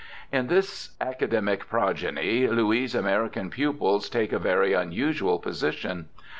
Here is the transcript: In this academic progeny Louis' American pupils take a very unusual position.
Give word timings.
In 0.31 0.47
this 0.47 0.95
academic 0.99 1.67
progeny 1.69 2.47
Louis' 2.47 2.95
American 2.95 3.51
pupils 3.51 4.09
take 4.09 4.33
a 4.33 4.39
very 4.39 4.73
unusual 4.73 5.37
position. 5.37 6.09